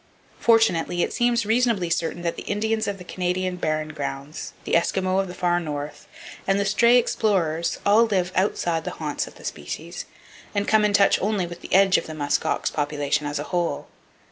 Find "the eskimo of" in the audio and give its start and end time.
4.63-5.27